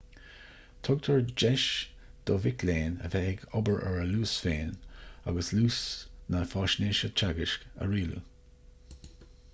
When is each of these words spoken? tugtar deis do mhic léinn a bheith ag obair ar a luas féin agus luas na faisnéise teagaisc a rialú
tugtar 0.87 1.17
deis 1.41 1.65
do 2.29 2.37
mhic 2.45 2.63
léinn 2.69 2.95
a 3.09 3.11
bheith 3.17 3.29
ag 3.33 3.45
obair 3.59 3.77
ar 3.91 3.99
a 4.05 4.07
luas 4.13 4.33
féin 4.47 4.73
agus 5.33 5.53
luas 5.59 5.79
na 6.37 6.43
faisnéise 6.55 7.15
teagaisc 7.21 7.69
a 7.87 7.93
rialú 7.93 8.27